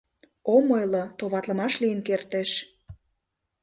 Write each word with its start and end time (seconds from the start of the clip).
Ом 0.53 0.65
ойло, 0.77 1.03
товатлымаш 1.17 1.73
лийын 1.81 1.99
кертеш. 2.07 2.51